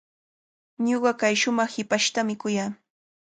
Ñuqa 0.85 1.11
kay 1.19 1.35
shumaq 1.41 1.69
hipashtami 1.75 2.33
kuyaa. 2.41 2.71